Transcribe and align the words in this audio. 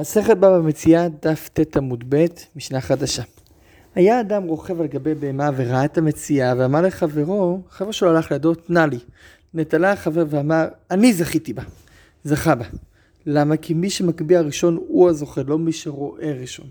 מסכת 0.00 0.36
בבא 0.36 0.58
מציאה, 0.58 1.08
דף 1.22 1.50
ט 1.52 1.76
עמוד 1.76 2.04
ב', 2.08 2.26
משנה 2.56 2.80
חדשה. 2.80 3.22
היה 3.94 4.20
אדם 4.20 4.42
רוכב 4.42 4.80
על 4.80 4.86
גבי 4.86 5.14
בהמה 5.14 5.50
וראה 5.56 5.84
את 5.84 5.98
המציאה 5.98 6.54
ואמר 6.58 6.80
לחברו, 6.80 7.60
חבר 7.70 7.90
שלו 7.90 8.10
הלך 8.10 8.32
לידו, 8.32 8.54
תנה 8.54 8.86
לי. 8.86 8.98
נטלה 9.54 9.92
החבר 9.92 10.24
ואמר, 10.30 10.68
אני 10.90 11.12
זכיתי 11.12 11.52
בה. 11.52 11.62
זכה 12.24 12.54
בה. 12.54 12.64
למה? 13.26 13.56
כי 13.56 13.74
מי 13.74 13.90
שמגביה 13.90 14.40
ראשון 14.40 14.78
הוא 14.88 15.08
הזוכה, 15.08 15.42
לא 15.42 15.58
מי 15.58 15.72
שרואה 15.72 16.32
ראשון. 16.40 16.66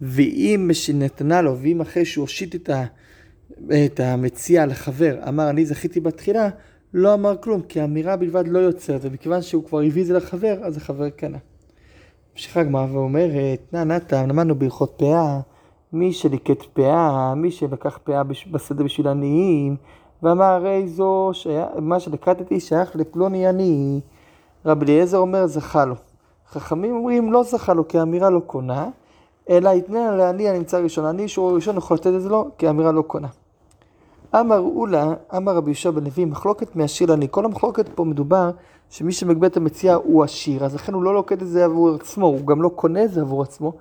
ואם 0.00 0.70
נתנה 0.94 1.42
לו, 1.42 1.58
ואם 1.58 1.80
אחרי 1.80 2.04
שהוא 2.04 2.22
הושיט 2.22 2.54
את, 2.54 2.70
ה, 2.70 2.84
את 3.86 4.00
המציאה 4.00 4.66
לחבר, 4.66 5.18
אמר 5.28 5.50
אני 5.50 5.66
זכיתי 5.66 6.00
בתחילה, 6.00 6.48
לא 6.94 7.14
אמר 7.14 7.36
כלום, 7.40 7.62
כי 7.62 7.80
האמירה 7.80 8.16
בלבד 8.16 8.48
לא 8.48 8.58
יוצרת, 8.58 9.00
ומכיוון 9.04 9.42
שהוא 9.42 9.64
כבר 9.64 9.80
הביא 9.80 10.02
את 10.02 10.06
זה 10.06 10.14
לחבר, 10.14 10.58
אז 10.62 10.76
החבר 10.76 11.10
קנה. 11.10 11.38
ממשיכה 12.36 12.60
הגמרא 12.60 12.86
ואומרת, 12.92 13.72
נא 13.72 13.84
נתן, 13.84 14.28
למדנו 14.28 14.54
בהלכות 14.54 14.94
פאה, 14.96 15.40
מי 15.92 16.12
שליקט 16.12 16.62
פאה, 16.72 17.34
מי 17.34 17.50
שלקח 17.50 17.98
פאה 18.04 18.22
בשדה 18.24 18.84
בשביל 18.84 19.08
עניים, 19.08 19.76
ואמר 20.22 20.44
הרי 20.44 20.88
זו, 20.88 21.30
מה 21.78 22.00
שלקטתי 22.00 22.60
שייך 22.60 22.96
לפלוני 22.96 23.46
עני. 23.46 24.00
רבי 24.66 24.84
אליעזר 24.84 25.18
אומר 25.18 25.46
זכה 25.46 25.84
לו. 25.84 25.94
חכמים 26.50 26.96
אומרים 26.96 27.32
לא 27.32 27.42
זכה 27.42 27.74
לו 27.74 27.88
כי 27.88 27.98
האמירה 27.98 28.30
לא 28.30 28.40
קונה, 28.46 28.88
אלא 29.50 29.70
יתנה 29.70 30.10
לעני 30.10 30.48
הנמצא 30.48 30.78
ראשון. 30.78 31.04
עני 31.04 31.28
שהוא 31.28 31.52
ראשון 31.52 31.76
יכול 31.76 31.94
לתת 31.94 32.06
את 32.06 32.22
זה 32.22 32.28
לו 32.28 32.50
כי 32.58 32.66
האמירה 32.66 32.92
לא 32.92 33.02
קונה. 33.02 33.28
אמר 34.34 34.58
אולה, 34.58 35.14
אמר 35.36 35.56
רבי 35.56 35.70
יהושע 35.70 35.90
בן 35.90 36.04
לוי, 36.04 36.24
מחלוקת 36.24 36.76
מעשיר 36.76 37.10
לעני. 37.10 37.26
כל 37.30 37.44
המחלוקת 37.44 37.88
פה 37.88 38.04
מדובר 38.04 38.50
שמי 38.90 39.12
שמגבה 39.12 39.46
את 39.46 39.56
המציאה 39.56 39.94
הוא 39.94 40.24
עשיר, 40.24 40.64
אז 40.64 40.74
לכן 40.74 40.94
הוא 40.94 41.02
לא 41.02 41.14
לוקט 41.14 41.42
את 41.42 41.48
זה 41.48 41.64
עבור 41.64 41.94
עצמו, 41.94 42.26
הוא 42.26 42.46
גם 42.46 42.62
לא 42.62 42.68
קונה 42.68 43.04
את 43.04 43.10
זה 43.12 43.20
עבור 43.20 43.42
עצמו, 43.42 43.72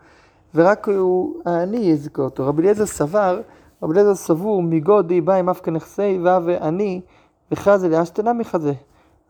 ורק 0.56 0.90
הוא, 0.90 1.34
העני 1.46 1.78
יזכה 1.78 2.22
אותו. 2.22 2.48
רבי 2.48 2.62
אליעזר 2.62 2.86
סבר, 2.86 3.42
רבי 3.84 3.94
אליעזר 3.94 4.16
סבור, 4.16 4.64
מגודי 4.64 5.22
בא 5.22 5.34
עם 5.34 5.50
אף 5.50 5.62
כנכסי 5.62 6.20
ועני, 6.22 7.02
וחזה 7.52 7.90
לאשתנה 7.90 8.34
מחזה. 8.34 8.74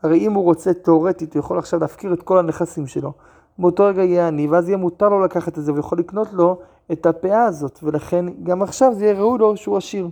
הרי 0.02 0.18
אם 0.18 0.32
הוא 0.32 0.44
רוצה 0.44 0.74
תאורטית, 0.74 1.34
הוא 1.34 1.40
יכול 1.40 1.58
עכשיו 1.58 1.80
להפקיר 1.80 2.12
את 2.12 2.22
כל 2.22 2.38
הנכסים 2.38 2.86
שלו. 2.86 3.12
באותו 3.58 3.84
רגע 3.84 4.04
יהיה 4.04 4.28
עני, 4.28 4.48
ואז 4.48 4.68
יהיה 4.68 4.76
מותר 4.76 5.08
לו 5.08 5.20
לקחת 5.20 5.58
את 5.58 5.64
זה, 5.64 5.72
ויכול 5.72 5.98
לקנות 5.98 6.32
לו 6.32 6.58
את 6.92 7.06
הפאה 7.06 7.44
הזאת, 7.44 7.78
ולכן 7.82 8.26
גם 8.42 8.62
עכשיו 8.62 8.94
זה 8.94 9.04
יהיה 9.04 9.20
ראוי 9.20 9.38
לו 9.38 9.56
שהוא 9.56 9.76
עשיר. 9.76 10.08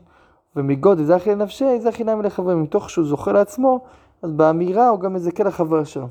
ומגודל 0.57 1.05
זכי 1.05 1.31
לנפשי, 1.31 1.81
זכי 1.81 2.05
נמי 2.05 2.23
לחברים. 2.23 2.63
מתוך 2.63 2.91
שהוא 2.91 3.07
זוכה 3.07 3.33
לעצמו, 3.33 3.81
אז 4.23 4.33
באמירה 4.33 4.89
הוא 4.89 5.01
גם 5.01 5.15
מזכה 5.15 5.45
לחבר 5.45 5.85
שלו. 5.85 6.09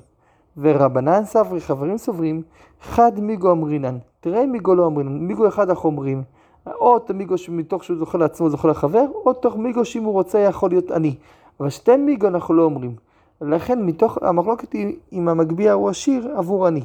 ורבנן 0.57 1.25
סברי, 1.25 1.61
חברים 1.61 1.97
סוברים, 1.97 2.41
חד 2.81 3.19
מיגו 3.19 3.51
אמרינן. 3.51 3.97
תראה 4.19 4.45
מיגו 4.45 4.75
לא 4.75 4.87
אמרינן, 4.87 5.17
מיגו 5.17 5.47
אחד 5.47 5.69
אנחנו 5.69 5.89
אומרים. 5.89 6.23
או 6.67 6.97
את 6.97 7.09
המיגו 7.09 7.37
שמתוך 7.37 7.83
שהוא 7.83 7.97
זוכה 7.97 8.17
לעצמו 8.17 8.49
זוכה 8.49 8.67
לחבר, 8.67 9.05
או 9.25 9.33
תוך 9.33 9.55
מיגו 9.55 9.85
שאם 9.85 10.03
הוא 10.03 10.13
רוצה 10.13 10.39
יכול 10.39 10.69
להיות 10.69 10.91
עני. 10.91 11.15
אבל 11.59 11.69
שתי 11.69 11.97
מיגו 11.97 12.27
אנחנו 12.27 12.53
לא 12.53 12.63
אומרים. 12.63 12.95
לכן 13.41 13.85
מתוך 13.85 14.17
המחלוקת 14.21 14.73
היא 14.73 14.95
אם 15.13 15.29
המגביה 15.29 15.73
הוא 15.73 15.89
עשיר 15.89 16.31
עבור 16.37 16.67
עני. 16.67 16.83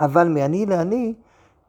אבל 0.00 0.28
מעני 0.28 0.66
לעני, 0.66 1.14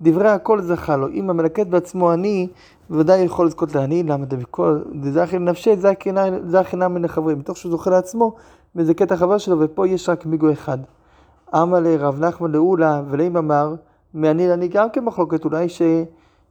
דברי 0.02 0.30
הכל 0.30 0.62
זכה 0.62 0.98
לו. 0.98 1.08
אם 1.08 1.30
המלקט 1.30 1.68
בעצמו 1.68 2.12
עני, 2.12 2.48
בוודאי 2.90 3.20
יכול 3.20 3.46
לזכות 3.46 3.76
לעני, 3.76 4.04
למה 4.04 4.26
דבכל, 4.26 4.82
דזכי 5.02 5.40
לנפשי, 5.40 5.76
החינם 6.58 6.94
מן 6.94 7.06
החברים. 7.06 7.40
מתוך 7.40 7.58
שהוא 7.58 7.72
זוכה 7.72 7.90
לעצמו, 7.90 8.34
מזכה 8.76 9.04
את 9.04 9.12
החבר 9.12 9.38
שלו, 9.38 9.60
ופה 9.60 9.88
יש 9.88 10.10
רק 10.10 10.26
מיגו 10.26 10.52
אחד. 10.52 10.78
אמר 11.56 11.80
לרב 11.80 12.20
נחמן 12.20 12.52
לאולה, 12.52 13.02
ולאים 13.10 13.38
אמר, 13.38 13.76
מעני 14.14 14.48
לעני 14.48 14.68
גם 14.68 14.90
כן 14.90 15.04
מחלוקת, 15.04 15.46
אולי 15.46 15.70
ש... 15.70 15.82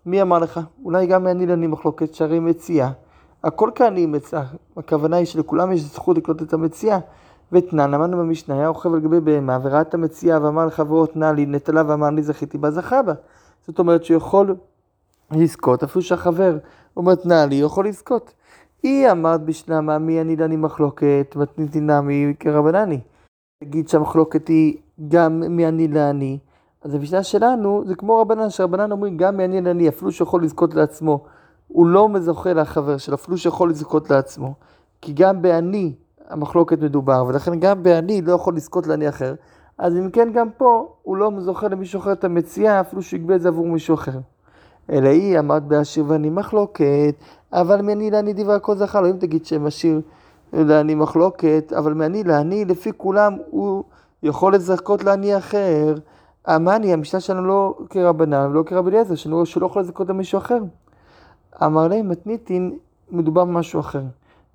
מי 0.06 0.22
אמר 0.22 0.38
לך? 0.38 0.60
אולי 0.84 1.06
גם 1.06 1.24
מעני 1.24 1.46
לעני 1.46 1.66
מחלוקת, 1.66 2.14
שהרי 2.14 2.40
מציאה. 2.40 2.90
הכל 3.44 3.70
כאן 3.74 3.96
היא 3.96 4.08
מציאה. 4.08 4.42
הכוונה 4.76 5.16
היא 5.16 5.26
שלכולם 5.26 5.72
יש 5.72 5.80
זכות 5.80 6.16
לקלוט 6.16 6.42
את 6.42 6.52
המציאה. 6.52 6.98
ותנן, 7.52 7.90
למדנו 7.90 8.16
במשנה, 8.16 8.54
היה 8.54 8.68
רוכב 8.68 8.94
על 8.94 9.00
גבי 9.00 9.20
בהמה, 9.20 9.58
וראה 9.62 9.80
את 9.80 9.94
המציאה 9.94 10.38
ואמר 10.42 10.66
לחברו, 10.66 11.06
תנה 11.06 11.32
לי, 11.32 11.46
נטלה 11.46 11.82
ואמר 11.86 12.08
אני 12.08 12.22
זכיתי 12.22 12.58
בה, 12.58 12.70
זכה 12.70 13.02
בה. 13.02 13.12
זאת 13.66 13.78
אומרת 13.78 14.04
שהוא 14.04 14.16
יכול 14.16 14.56
לזכות, 15.30 15.82
אפילו 15.82 16.02
שהחבר 16.02 16.58
הוא 16.94 17.04
יכול 17.50 17.88
לזכות. 17.88 18.34
היא 18.82 19.10
אמרת 19.10 19.42
בשלמה, 19.42 19.98
מי 19.98 20.20
אני 20.20 20.36
דני 20.36 20.56
מחלוקת, 20.56 21.36
מתניתי 21.36 21.80
נמי 21.80 22.34
כרבנני. 22.40 23.00
תגיד 23.64 23.88
שהמחלוקת 23.88 24.48
היא 24.48 24.76
גם 25.08 25.56
מעני 25.56 25.88
לעני, 25.88 26.38
אז 26.82 26.94
המשנה 26.94 27.22
שלנו 27.22 27.82
זה 27.86 27.94
כמו 27.94 28.18
רבנן, 28.18 28.50
שרבנן 28.50 28.92
אומרים 28.92 29.16
גם 29.16 29.36
מעני 29.36 29.60
לעני, 29.60 29.88
אפילו 29.88 30.12
שיכול 30.12 30.44
לזכות 30.44 30.74
לעצמו, 30.74 31.24
הוא 31.68 31.86
לא 31.86 32.08
מזוכה 32.08 32.52
לחבר 32.52 32.96
שלו, 32.96 33.14
אפילו 33.14 33.38
שיכול 33.38 33.70
לזכות 33.70 34.10
לעצמו. 34.10 34.54
כי 35.00 35.12
גם 35.12 35.42
בעני 35.42 35.94
המחלוקת 36.28 36.78
מדובר, 36.78 37.24
ולכן 37.28 37.60
גם 37.60 37.82
בעני 37.82 38.22
לא 38.22 38.32
יכול 38.32 38.56
לזכות 38.56 38.86
לעני 38.86 39.08
אחר. 39.08 39.34
אז 39.80 39.96
אם 39.96 40.10
כן, 40.10 40.32
גם 40.32 40.48
פה 40.56 40.88
הוא 41.02 41.16
לא 41.16 41.30
זוכה 41.38 41.68
למישהו 41.68 42.00
אחר 42.00 42.12
את 42.12 42.24
המציאה, 42.24 42.80
אפילו 42.80 43.02
שהוא 43.02 43.18
יגבה 43.18 43.34
את 43.34 43.40
זה 43.40 43.48
עבור 43.48 43.66
מישהו 43.66 43.94
אחר. 43.94 44.18
אלא 44.90 45.08
היא 45.08 45.38
אמרת 45.38 45.62
בעשיר 45.62 46.04
ואני 46.08 46.30
מחלוקת, 46.30 47.14
אבל 47.52 47.82
מעני 47.82 48.10
לעני 48.10 48.32
דברי 48.32 48.54
הכל 48.54 48.76
זכה 48.76 49.00
לו. 49.00 49.10
אם 49.10 49.16
תגיד 49.16 49.44
שהם 49.46 49.66
עשיר 49.66 50.00
לעני 50.52 50.94
מחלוקת, 50.94 51.72
אבל 51.78 51.94
מעני 51.94 52.24
לעני, 52.24 52.64
לפי 52.64 52.90
כולם, 52.96 53.36
הוא 53.50 53.84
יכול 54.22 54.54
לזכות 54.54 55.04
לעני 55.04 55.36
אחר. 55.36 55.94
המאני, 56.46 56.92
המשנה 56.92 57.20
שלנו 57.20 57.46
לא 57.46 57.78
כרבנן 57.90 58.50
ולא 58.50 58.62
כרבי 58.66 58.90
אליעזר, 58.90 59.14
שלא 59.14 59.66
יכול 59.66 59.82
לזכות 59.82 60.08
למישהו 60.08 60.38
אחר. 60.38 60.58
אמר 61.64 61.88
להם 61.88 62.08
מתניתין, 62.08 62.78
מדובר 63.10 63.44
במשהו 63.44 63.80
אחר. 63.80 64.02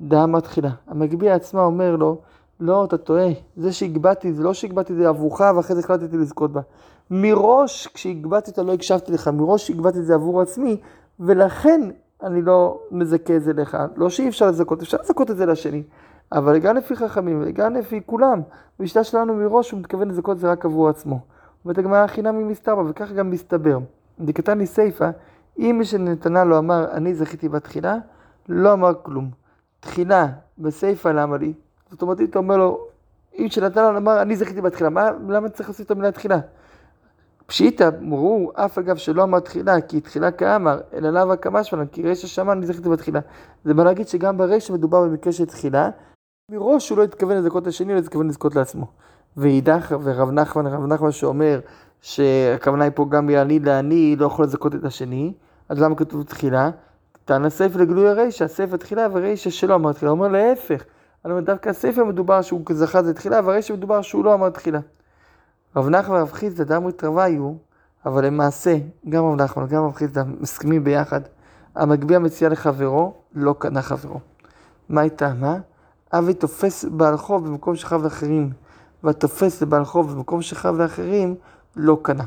דעה 0.02 0.26
מתחילה. 0.26 0.70
המגביה 0.88 1.36
עצמה 1.36 1.62
אומר 1.62 1.96
לו, 1.96 2.18
לא, 2.60 2.86
אתה 2.86 2.98
טועה, 2.98 3.28
זה 3.58 3.74
שהגבהתי, 3.74 4.34
זה 4.34 4.44
לא 4.44 4.54
שהגבהתי 4.54 4.94
את 4.94 4.98
זה 4.98 5.10
עבורך 5.10 5.40
ואחרי 5.56 5.76
זה 5.76 5.82
החלטתי 5.82 6.18
לזכות 6.18 6.52
בה. 6.52 6.62
מראש, 7.12 7.88
כשהגבהתי 7.88 8.52
אותה 8.52 8.64
לא 8.64 8.74
הקשבתי 8.74 9.12
לך, 9.12 9.28
מראש 9.28 9.68
שהגבהתי 9.68 10.00
את 10.00 10.06
זה 10.06 10.14
עבור 10.14 10.42
עצמי, 10.42 10.78
ולכן 11.20 11.82
אני 12.24 12.42
לא 12.42 12.80
מזכה 12.92 13.36
את 13.36 13.44
זה 13.44 13.54
לך. 13.54 13.78
לא 13.96 14.10
שאי 14.10 14.30
אפשר 14.30 14.48
לזכות, 14.48 14.82
אפשר 14.82 14.98
לזכות 15.02 15.32
את 15.32 15.38
זה 15.38 15.46
לשני. 15.46 15.84
אבל 16.32 16.58
גם 16.58 16.76
לפי 16.76 16.96
חכמים, 16.96 17.44
וגם 17.46 17.74
לפי 17.74 18.02
כולם, 18.06 18.42
בשיטה 18.80 19.04
שלנו 19.04 19.34
מראש 19.34 19.72
הוא 19.72 19.80
מתכוון 19.80 20.08
לזכות 20.08 20.36
את 20.36 20.42
זה 20.42 20.52
רק 20.52 20.66
עבור 20.66 20.90
עצמו. 20.90 21.20
ואת 21.66 21.78
הגמרא 21.78 22.08
חינם 22.08 22.38
היא 22.38 22.46
מסתבר, 22.46 22.84
וככה 22.90 23.14
גם 23.14 23.30
מסתבר. 23.30 23.80
דקתן 24.20 24.58
לי 24.58 24.66
סיפא, 24.66 25.12
אם 25.60 25.82
שנתנה 25.84 26.44
לו 26.44 26.58
אמר, 26.58 26.92
אני 26.92 27.16
זכיתי 27.16 27.50
בתחילה, 27.50 27.98
לא 28.50 28.74
אמר 28.74 28.94
כלום. 29.04 29.30
תחילה, 29.80 30.28
בסיפא 30.58 31.10
למה 31.10 31.38
לי? 31.38 31.54
זאת 31.96 32.02
אומרת, 32.02 32.20
אם 32.20 32.26
אתה 32.26 32.40
אומר 32.40 32.58
לו, 32.58 32.88
אם 33.40 33.48
שנתן 33.50 33.96
אמר, 33.96 34.22
אני 34.22 34.36
זכיתי 34.36 34.62
בתחילה, 34.62 34.90
מה, 34.90 35.10
למה 35.30 35.50
צריך 35.50 35.70
לעשות 35.70 35.86
את 35.86 35.92
המילה 35.92 36.12
תחילה? 36.12 36.40
פשיטא, 37.46 37.90
ברור, 37.90 38.52
אף 38.56 38.78
אגב 38.78 38.96
שלא 38.96 39.24
אמר 39.24 39.40
תחילה, 39.40 39.82
כי 39.82 40.02
תחילה 40.02 40.32
כאמר, 40.32 40.80
אלא 40.94 41.10
לאו 41.10 41.34
הקמה 41.34 41.64
שלנו, 41.64 41.84
כי 41.92 42.04
רשע 42.04 42.28
שמע 42.28 42.54
אני 42.54 42.66
זכיתי 42.66 42.90
בתחילה. 42.90 43.20
זה 43.66 43.74
בא 43.74 43.84
להגיד 43.84 44.08
שגם 44.08 44.38
ברשע 44.38 44.74
מדובר 44.74 45.04
במקרה 45.04 45.34
של 45.34 45.46
תחילה, 45.46 45.90
מראש 46.52 46.90
הוא 46.90 46.98
לא 46.98 47.04
התכוון 47.04 47.38
לזכות 47.38 47.68
לשני, 47.68 47.88
הוא 47.88 48.00
לא 48.00 48.00
התכוון 48.00 48.28
לזכות 48.28 48.56
לעצמו. 48.56 48.86
ואידך, 49.38 49.96
ורב 50.04 50.32
נחמן, 50.32 50.68
רב 50.68 50.86
נחמן 50.86 51.12
שאומר 51.12 51.60
שהכוונה 52.02 52.84
היא 52.84 52.92
פה 52.96 53.06
גם 53.10 53.26
מעני 53.26 53.60
לעני, 53.60 54.16
לא 54.20 54.26
יכול 54.26 54.46
לזכות 54.46 54.76
את 54.76 54.86
השני, 54.86 55.34
אז 55.70 55.82
למה 55.82 55.96
כתוב 55.96 56.24
תחילה? 56.24 56.70
טען 57.26 57.46
הספר 57.46 57.80
לגלוי 57.80 58.10
הרישא, 58.10 58.46
הספר 58.46 58.78
תחילה 58.78 59.08
ורישא 59.12 59.50
שלא 59.50 59.76
אמר 59.76 59.94
תחילה. 59.94 60.12
הוא 60.12 60.20
אומר 60.20 60.28
להפך, 60.28 60.84
אומר 61.32 61.42
דווקא 61.42 61.70
הספר 61.70 62.04
מדובר 62.04 62.42
שהוא 62.42 62.62
זכה 62.72 63.04
זה 63.04 63.14
תחילה, 63.14 63.40
והרישא 63.44 63.74
מדובר 63.74 64.02
שהוא 64.02 64.26
לא 64.26 64.34
אמר 64.34 64.50
תחילה. 64.50 64.80
רב 65.76 65.90
נחמן 65.90 66.16
ורב 66.16 66.32
חיסדא 66.32 66.64
דם 66.64 66.84
היו, 67.18 67.54
אבל 68.06 68.26
למעשה, 68.26 68.78
גם 69.10 69.26
רב 69.26 69.42
נחמן 69.42 69.64
וגם 69.64 69.84
רב 69.84 69.94
חיסדא 69.94 70.24
מסכימים 70.40 70.84
ביחד, 70.84 71.22
המגביה 71.76 72.20
מציע 72.20 72.50
לחברו, 72.50 73.14
לא 73.36 73.56
קנה 73.60 73.82
חברו. 73.82 74.20
מה 74.90 75.02
הייתה? 75.02 75.34
מה? 75.34 75.58
אבי 76.14 76.34
תופס 76.34 76.86
בעל 76.86 77.18
חוב 77.18 77.48
במקום 77.48 77.76
שחב 77.76 78.04
לאחרים, 78.04 78.50
והתופס 79.04 79.62
לבעל 79.62 79.86
חוב 79.86 80.12
במקום 80.12 80.42
שחב 80.42 80.78
לאחרים, 80.78 81.36
לא 81.76 81.98
קנה. 82.02 82.24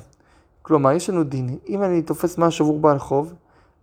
כלומר, 0.62 0.92
יש 0.92 1.10
לנו 1.10 1.24
דין, 1.24 1.58
אם 1.68 1.82
אני 1.82 2.02
תופס 2.02 2.38
משהו 2.38 2.66
עבור 2.66 2.80
בעל 2.80 2.98
חוב, 2.98 3.34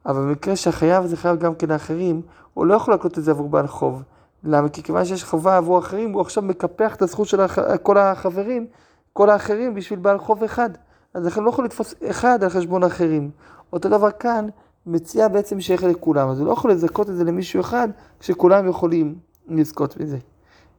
אבל 0.05 0.21
במקרה 0.21 0.55
שהחייב 0.55 1.05
זה 1.05 1.17
חייב 1.17 1.39
גם 1.39 1.55
כן 1.55 1.69
לאחרים, 1.69 2.21
הוא 2.53 2.65
לא 2.65 2.73
יכול 2.73 2.93
לקלוט 2.93 3.17
את 3.17 3.23
זה 3.23 3.31
עבור 3.31 3.49
בעל 3.49 3.67
חוב. 3.67 4.03
למה? 4.45 4.69
כי 4.69 4.83
כיוון 4.83 5.05
שיש 5.05 5.23
חובה 5.23 5.57
עבור 5.57 5.79
אחרים, 5.79 6.11
הוא 6.11 6.21
עכשיו 6.21 6.43
מקפח 6.43 6.95
את 6.95 7.01
הזכות 7.01 7.27
של 7.27 7.41
הח... 7.41 7.59
כל 7.83 7.97
החברים, 7.97 8.67
כל 9.13 9.29
האחרים 9.29 9.73
בשביל 9.73 9.99
בעל 9.99 10.19
חוב 10.19 10.43
אחד. 10.43 10.69
אז 11.13 11.25
לכן 11.25 11.43
לא 11.43 11.49
יכול 11.49 11.65
לתפוס 11.65 11.93
אחד 12.09 12.43
על 12.43 12.49
חשבון 12.49 12.83
האחרים. 12.83 13.31
אותו 13.73 13.89
דבר 13.89 14.11
כאן, 14.11 14.47
מציע 14.85 15.27
בעצם 15.27 15.59
שייך 15.59 15.83
לכולם, 15.83 16.29
אז 16.29 16.39
הוא 16.39 16.47
לא 16.47 16.53
יכול 16.53 16.71
לזכות 16.71 17.09
את 17.09 17.15
זה 17.15 17.23
למישהו 17.23 17.61
אחד, 17.61 17.87
כשכולם 18.19 18.67
יכולים 18.67 19.15
לזכות 19.47 19.97
בזה. 19.97 20.17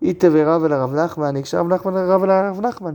אל 0.04 0.72
הרב 0.72 0.94
נחמן, 0.94 1.36
הקשר 1.36 1.58
רב 1.58 1.66
נחמן 1.66 1.94
לרב 1.94 2.22
אל 2.22 2.30
הרב 2.30 2.60
נחמן. 2.60 2.94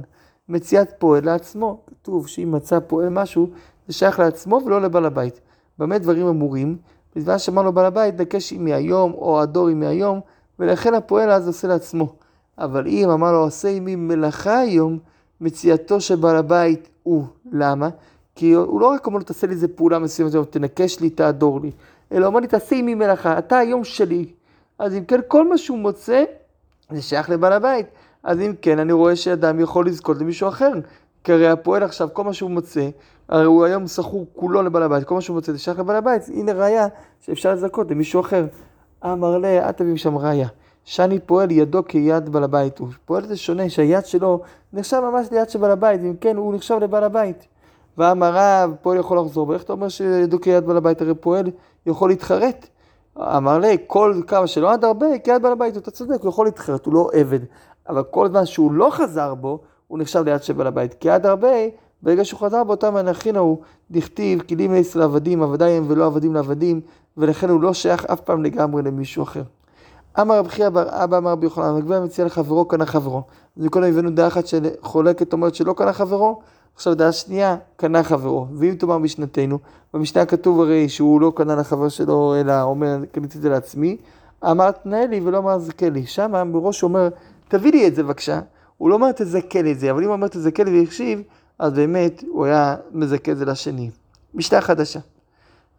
מציאת 0.50 0.94
פועל 0.98 1.26
לעצמו. 1.26 1.82
כתוב 1.88 2.28
שאם 2.28 2.52
מצא 2.52 2.80
פועל 2.88 3.10
משהו, 3.10 3.50
זה 3.88 3.94
שייך 3.94 4.20
לעצמו 4.20 4.62
ולא 4.66 4.82
לבעל 4.82 5.06
הבית. 5.06 5.42
במה 5.80 5.98
דברים 5.98 6.28
אמורים? 6.28 6.78
בזמן 7.16 7.40
שאמר 7.40 7.62
לו 7.62 7.74
בעל 7.74 7.86
הבית, 7.86 8.22
נקש 8.22 8.52
היא 8.52 8.60
מהיום, 8.60 9.14
או 9.14 9.42
הדור 9.42 9.68
היא 9.68 9.76
מהיום, 9.76 10.20
ולכן 10.62 10.94
הפועל 10.94 11.32
אז 11.32 11.48
עושה 11.48 11.68
לעצמו. 11.68 12.14
אבל 12.58 12.88
אם 12.88 13.10
אמר 13.10 13.32
לו, 13.32 13.46
עשה 13.46 13.70
עמי 13.70 13.96
מלאכה 13.96 14.60
היום, 14.60 15.00
מציאתו 15.42 16.02
של 16.02 16.16
בעל 16.16 16.36
הבית 16.36 16.90
הוא. 17.04 17.24
למה? 17.52 17.90
כי 18.36 18.54
הוא 18.54 18.82
לא 18.82 18.88
רק 18.88 19.06
אומר 19.06 19.18
לו, 19.18 19.24
תעשה 19.24 19.48
לי 19.48 19.54
איזה 19.54 19.68
פעולה 19.68 20.00
מסוימת, 20.00 20.34
תנקש 20.50 21.00
לי, 21.00 21.10
תעדור 21.10 21.62
לי, 21.62 21.72
אלא 22.12 22.26
אומר 22.26 22.40
לי, 22.40 22.48
תעשה 22.48 22.76
עמי 22.76 22.96
מלאכה, 22.96 23.38
אתה 23.38 23.58
היום 23.58 23.84
שלי. 23.84 24.26
אז 24.80 24.94
אם 24.96 25.06
כן, 25.06 25.20
כל 25.28 25.48
מה 25.48 25.58
שהוא 25.58 25.78
מוצא, 25.78 26.24
זה 26.92 27.02
שייך 27.02 27.30
לבעל 27.30 27.54
הבית. 27.54 27.86
אז 28.24 28.40
אם 28.40 28.54
כן, 28.62 28.80
אני 28.80 28.94
רואה 28.94 29.16
שאדם 29.16 29.60
יכול 29.60 29.88
לזכות 29.88 30.18
למישהו 30.18 30.50
אחר. 30.50 30.72
כי 31.24 31.32
הרי 31.32 31.48
הפועל 31.48 31.84
עכשיו, 31.84 32.10
כל 32.14 32.24
מה 32.24 32.34
שהוא 32.34 32.52
מוצא, 32.52 32.90
הרי 33.30 33.46
הוא 33.46 33.66
היום 33.66 33.88
סחור 33.88 34.26
כולו 34.34 34.62
לבעל 34.62 34.84
הבית, 34.84 35.04
כל 35.04 35.16
מה 35.16 35.22
שהוא 35.22 35.36
מוצא 35.36 35.52
זה 35.52 35.60
שייך 35.60 35.80
לבעל 35.80 35.96
הבית, 35.96 36.22
הנה 36.28 36.54
ראיה 36.54 36.88
שאפשר 37.26 37.54
לזכות 37.54 37.92
למישהו 37.92 38.22
אחר. 38.22 38.46
אמר 39.06 39.38
לה, 39.38 39.72
תביא 39.72 39.94
משם 39.94 40.18
ראיה. 40.18 40.48
שאני 40.86 41.20
פועל 41.20 41.52
ידו 41.52 41.86
כיד 41.88 42.30
בעל 42.30 42.44
הבית 42.44 42.80
הוא. 42.80 42.88
פועל 43.06 43.28
זה 43.28 43.38
שונה, 43.38 43.70
שהיד 43.70 44.06
שלו 44.06 44.42
נחשב 44.74 45.00
ממש 45.00 45.28
ליד 45.32 45.50
של 45.50 45.60
בעל 45.60 45.72
הבית, 45.72 46.02
אם 46.02 46.16
כן, 46.22 46.38
הוא 46.38 46.54
נחשב 46.54 46.78
לבעל 46.82 47.04
הבית. 47.04 47.48
ואמר 47.98 48.32
רב, 48.34 48.76
פועל 48.82 48.98
יכול 48.98 49.18
לחזור, 49.18 49.50
ואיך 49.50 49.64
אתה 49.64 49.74
אומר 49.74 49.90
שידו 49.90 50.42
כיד 50.42 50.66
בעל 50.66 50.78
הבית? 50.78 51.02
הרי 51.02 51.16
פועל 51.16 51.46
יכול 51.86 52.10
להתחרט. 52.10 52.68
אמר 53.18 53.60
לי, 53.60 53.78
כל 53.88 54.22
כמה 54.28 54.48
שלא 54.48 54.72
עד 54.74 54.86
הרבה, 54.86 55.20
כיד 55.24 55.42
בעל 55.42 55.52
הבית, 55.52 55.78
אתה 55.78 55.92
צודק, 55.92 56.22
הוא 56.22 56.30
יכול 56.30 56.46
להתחרט, 56.46 56.86
הוא 56.86 56.94
לא 56.94 57.10
עבד. 57.14 57.40
אבל 57.90 58.04
כל 58.04 58.28
זמן 58.28 58.46
שהוא 58.46 58.72
לא 58.72 58.90
חזר 58.92 59.36
בו, 59.36 59.60
הוא 59.88 60.00
נחשב 60.00 60.24
ליד 60.26 60.44
של 60.44 60.54
בעל 60.54 60.68
הבית. 60.68 60.94
כי 60.94 61.10
עד 61.10 61.26
הרבה, 61.26 61.48
ברגע 62.04 62.26
שהוא 62.26 62.40
חזר 62.40 62.64
באותם 62.64 62.94
מנחין 62.94 63.36
הוא 63.36 63.58
דכתיב, 63.92 64.42
כלים 64.42 64.74
עשר 64.74 65.04
עבדים, 65.04 65.44
עבדי 65.44 65.66
הם 65.66 65.86
ולא 65.88 66.06
עבדים 66.06 66.34
לעבדים, 66.34 66.82
ולכן 67.18 67.50
הוא 67.50 67.62
לא 67.62 67.74
שייך 67.74 68.06
אף 68.06 68.22
פעם 68.22 68.44
לגמרי 68.44 68.82
למישהו 68.82 69.24
אחר. 69.24 69.44
אמר 70.22 70.40
רב 70.40 70.48
חייא 70.48 70.70
בר 70.70 71.04
אבא 71.04 71.18
אמר 71.18 71.32
רבי 71.32 71.46
יוחנן, 71.46 71.66
המגבה 71.66 72.00
מציע 72.00 72.26
לחברו 72.26 72.66
קנה 72.66 72.86
חברו. 72.86 73.24
אז 73.58 73.66
מקודם 73.66 73.86
הבאנו 73.86 74.10
דעה 74.10 74.28
אחת 74.28 74.44
שחולקת 74.48 75.34
אומרת 75.34 75.56
שלא 75.56 75.74
קנה 75.74 75.94
חברו, 75.94 76.40
עכשיו 76.76 76.96
דעה 76.96 77.12
שנייה, 77.12 77.56
קנה 77.76 78.04
חברו. 78.04 78.48
ואם 78.56 78.76
תאמר 78.76 78.98
משנתנו, 78.98 79.60
במשנה 79.94 80.26
כתוב 80.26 80.62
הרי 80.62 80.90
שהוא 80.90 81.22
לא 81.22 81.32
קנה 81.36 81.56
לחבר 81.56 81.90
שלו, 81.90 82.36
אלא 82.40 82.62
אומר, 82.62 82.98
קניתי 83.12 83.38
את 83.38 83.42
זה 83.42 83.50
לעצמי, 83.50 83.98
אמר 84.52 84.72
תנאי 84.72 85.08
לי 85.08 85.22
ולא 85.24 85.38
אמר 85.38 85.60
זכה 85.60 85.90
לי. 85.90 86.06
שם 86.06 86.52
מראש 86.52 86.84
אומר, 86.84 87.10
תביא 87.48 87.72
לי 87.72 87.88
את 87.88 87.96
זה 87.96 88.04
בבקשה. 88.04 88.40
הוא 88.78 88.90
לא 88.90 88.96
אומר 88.96 89.12
תזכה 89.12 89.62
לי 89.62 89.72
את 89.72 89.80
זה, 89.80 89.92
אבל 89.92 90.02
אם 90.02 90.08
הוא 90.08 90.14
אומר 90.14 90.28
תזכה 90.28 90.64
לי 90.64 90.80
והחשיב, 90.80 91.22
אז 91.62 91.74
באמת 91.74 92.24
הוא 92.28 92.46
היה 92.46 92.76
מזכה 92.92 93.32
את 93.32 93.38
זה 93.38 93.46
לשני. 93.46 93.90
משנה 94.34 94.62
חדשה. 94.62 95.00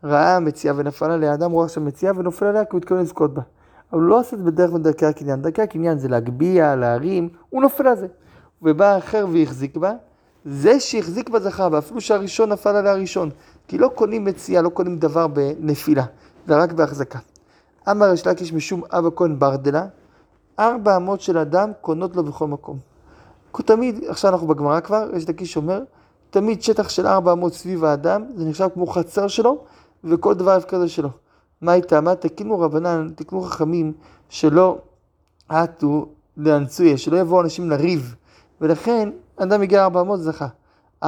ראה 0.05 0.41
מציאה 0.41 0.75
ונפל 0.77 1.11
עליה, 1.11 1.35
אדם 1.35 1.51
רואה 1.51 1.65
עכשיו 1.65 1.83
מציאה 1.83 2.13
ונופל 2.17 2.47
עליה 2.47 2.65
כי 2.65 2.71
הוא 2.73 2.79
מתכוון 2.79 3.01
לזכות 3.01 3.35
בה. 3.35 3.43
אבל 3.93 4.01
הוא 4.01 4.09
לא 4.09 4.21
עושה 4.21 4.37
את 4.37 4.39
זה 4.39 4.51
בדרך 4.51 4.73
מדרכי 4.73 5.07
הקניין. 5.07 5.43
דרכי 5.43 5.63
הקניין 5.63 5.99
זה 5.99 6.09
להגביה, 6.09 6.77
להרים, 6.77 7.29
הוא 7.51 7.63
נופל 7.63 7.87
על 7.87 7.97
זה. 7.97 8.07
ובא 8.63 8.99
אחר 8.99 9.27
והחזיק 9.33 9.77
בה, 9.77 9.93
זה 10.45 10.81
שהחזיק 10.81 11.29
בה 11.29 11.41
זכה, 11.41 11.69
ואפילו 11.73 12.01
שהראשון 12.01 12.53
נפל 12.53 12.77
עליה 12.77 12.93
הראשון. 12.93 13.31
כי 13.69 13.79
לא 13.79 13.91
קונים 13.95 14.25
מציאה, 14.25 14.63
לא 14.63 14.69
קונים 14.69 14.99
דבר 14.99 15.27
בנפילה, 15.27 16.05
זה 16.47 16.57
רק 16.57 16.73
בהחזקה. 16.73 17.19
אמר 17.91 18.13
יש 18.13 18.27
לקיש 18.27 18.53
משום 18.53 18.83
אבא 18.91 19.09
כהן 19.17 19.39
ברדלה, 19.39 19.87
ארבע 20.59 20.97
אמות 20.97 21.21
של 21.21 21.39
אדם 21.39 21.71
קונות 21.81 22.17
לו 22.17 22.25
בכל 22.25 22.47
מקום. 22.49 22.92
תמיד, 23.61 24.05
עכשיו 24.09 24.31
אנחנו 24.31 24.47
בגמרא 24.47 24.81
כבר, 24.81 25.09
יש 25.17 25.29
לקיש 25.29 25.57
אומר, 25.57 25.83
תמיד 26.31 26.63
שטח 26.63 26.89
של 26.89 27.07
ארבע 27.07 27.33
אמות 27.33 27.55
סביב 27.55 27.85
האדם, 27.85 28.25
זה 28.37 28.45
נחשב 28.45 28.69
כמו 28.75 28.87
חצר 28.87 29.29
שלו, 29.29 29.65
וכל 30.05 30.35
דבר 30.35 30.51
הפקר 30.51 30.79
זה 30.79 30.89
שלו. 30.89 31.09
מה 31.61 31.73
הייתה? 31.73 32.01
מה 32.01 32.15
תקינו 32.15 32.61
רבנן, 32.61 33.09
תקנו 33.15 33.43
חכמים, 33.43 33.93
שלא 34.29 34.79
עטו 35.49 36.07
לאנצויה, 36.37 36.99
שלא 36.99 37.17
יבואו 37.17 37.41
אנשים 37.41 37.71
לריב. 37.71 38.15
ולכן, 38.61 39.09
אדם 39.37 39.63
הגיע 39.63 39.85
ארבע 39.85 40.01
אמות 40.01 40.21
זכה. 40.21 40.47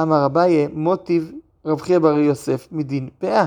אמר 0.01 0.25
אביי, 0.25 0.67
מוטיב 0.73 1.31
רב 1.65 1.81
חייא 1.81 1.99
בר 1.99 2.17
יוסף 2.17 2.67
מדין 2.71 3.09
פאה. 3.19 3.45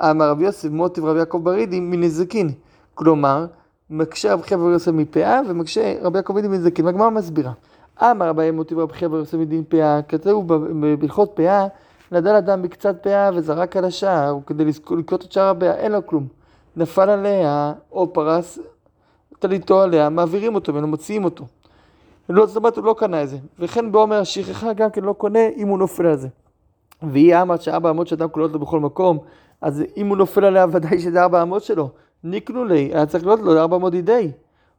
אמר 0.00 0.30
רב 0.30 0.40
יוסף, 0.40 0.68
מוטיב 0.68 1.04
רב 1.04 1.16
יעקב 1.16 1.40
ברידי 1.42 1.80
מנזקין. 1.80 2.50
כלומר, 2.94 3.46
מקשה 3.90 4.32
רב 4.32 4.42
חייא 4.42 4.58
בר 4.58 4.70
יוסף 4.70 4.92
מפאה, 4.92 5.40
ומקשה 5.48 5.94
רב 6.02 6.16
יעקב 6.16 6.32
ברידי 6.32 6.48
מנזקין. 6.48 6.86
והגמרא 6.86 7.10
מסבירה. 7.10 7.52
אמר 8.00 8.30
אביי, 8.30 8.50
מוטיב 8.50 8.78
רב 8.78 8.92
חייא 8.92 9.08
בר 9.08 9.16
יוסף 9.16 9.34
מדין 9.34 9.64
פאה, 9.68 10.02
כתוב 10.02 10.54
בהלכות 10.98 11.30
פאה, 11.34 11.66
נדל 12.12 12.34
אדם 12.34 12.62
בקצת 12.62 13.02
פאה 13.02 13.30
וזרק 13.34 13.76
על 13.76 13.84
השער, 13.84 14.38
כדי 14.46 14.64
לקלוט 14.64 15.24
את 15.24 15.32
שער 15.32 15.50
הפאה, 15.50 15.74
אין 15.74 15.92
לו 15.92 16.06
כלום. 16.06 16.26
נפל 16.76 17.10
עליה, 17.10 17.72
או 17.92 18.12
פרס 18.12 18.58
טליתו 19.38 19.82
עליה, 19.82 20.08
מעבירים 20.08 20.54
אותו 20.54 20.72
ממנו, 20.72 20.86
מוציאים 20.86 21.24
אותו. 21.24 21.44
לא, 22.28 22.46
זאת 22.46 22.56
אומרת, 22.56 22.76
הוא 22.76 22.84
לא 22.84 22.94
קנה 22.98 23.22
את 23.22 23.28
זה. 23.28 23.36
וכן 23.58 23.92
בעומר 23.92 24.20
השכחה 24.20 24.72
גם 24.72 24.90
כן 24.90 25.04
לא 25.04 25.12
קונה 25.12 25.48
אם 25.56 25.68
הוא 25.68 25.78
נופל 25.78 26.06
על 26.06 26.16
זה. 26.16 26.28
והיא 27.02 27.36
אמרת 27.36 27.62
שארבע 27.62 27.90
אמות 27.90 28.06
שאדם 28.06 28.28
קולות 28.28 28.52
לו 28.52 28.58
בכל 28.58 28.80
מקום, 28.80 29.18
אז 29.60 29.84
אם 29.96 30.06
הוא 30.06 30.16
נופל 30.16 30.44
עליה 30.44 30.66
ודאי 30.72 30.98
שזה 30.98 31.22
ארבע 31.22 31.42
אמות 31.42 31.62
שלו. 31.62 31.88
ניקנו 32.24 32.64
לי, 32.64 32.90
היה 32.94 33.06
צריך 33.06 33.26
להיות 33.26 33.40
לו 33.40 33.58
ארבע 33.58 33.76
אמות 33.76 33.94
ידי. 33.94 34.30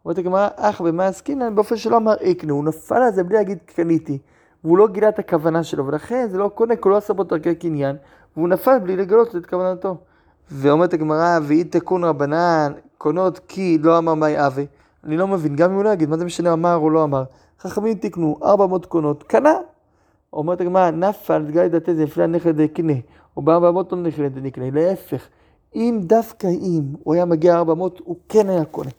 אומרת 0.06 0.18
הגמרא, 0.18 0.48
אך 0.56 0.82
במה 0.82 1.06
עסקינן? 1.06 1.56
באופן 1.56 1.78
שלא 1.78 1.98
אמר 1.98 2.14
איקנו, 2.22 2.56
הוא 2.56 2.64
נפל 2.64 2.96
על 2.96 3.12
זה 3.12 3.24
בלי 3.24 3.36
להגיד 3.36 3.58
קניתי. 3.66 4.18
והוא 4.64 4.78
לא 4.78 4.88
גילה 4.88 5.10
את 5.10 5.20
הכוונה 5.20 5.64
שלו, 5.64 5.88
ולכן 5.88 6.28
זה 6.30 6.38
לא 6.38 6.48
קונה, 6.48 6.76
כי 6.76 6.82
הוא 6.84 6.92
לא 6.92 6.98
עשה 6.98 7.14
בו 7.14 7.24
דרכי 7.24 7.56
קניין, 7.56 7.96
והוא 8.38 8.50
נפל 8.50 8.80
בלי 8.80 8.96
לגלות 8.96 9.36
את 9.36 9.46
כוונתו. 9.46 9.98
ואומרת 10.52 10.94
הגמרא, 10.94 11.40
ואי 11.44 11.64
תקון 11.64 12.04
רבנן, 12.04 12.74
קונות 12.98 13.40
כי 13.48 13.78
לא 13.82 13.98
אמר 13.98 14.14
מאי 14.14 14.48
אבי. 14.48 14.66
אני 15.04 15.18
לא 15.18 15.28
מבין, 15.28 15.56
גם 15.56 15.70
אם 15.70 15.76
הוא 15.76 15.84
לא 15.84 15.90
יגיד, 15.90 16.10
מה 16.10 16.18
זה 16.18 16.26
משנה 16.26 16.54
אמר 16.54 16.76
או 16.76 16.90
לא 16.90 17.04
אמר. 17.04 17.24
חכמים 17.60 17.94
תקנו, 17.94 18.40
ארבע 18.44 18.68
מאות 18.68 18.86
קונות, 18.86 19.24
קנה. 19.24 19.54
אומרת 20.34 20.62
הגמרא, 20.62 20.92
נפל 20.92 21.46
דגלי 21.46 21.70
דתי 21.70 21.96
זה 21.96 22.04
לפני 22.04 22.24
הנכד 22.24 22.62
דקנה, 22.62 22.94
או 23.38 23.42
בארבע 23.42 23.72
מאות 23.72 23.92
לא 23.92 23.98
נכד 23.98 24.40
דקנה, 24.40 24.66
להפך. 24.72 25.28
אם 25.76 26.00
דווקא 26.04 26.48
אם 26.48 26.82
הוא 27.04 27.14
היה 27.14 27.26
מגיע 27.26 27.56
ארבע 27.56 27.74
מאות, 27.74 28.02
הוא 28.04 28.16
כן 28.30 28.50
היה 28.50 28.66
קונה. 28.66 28.92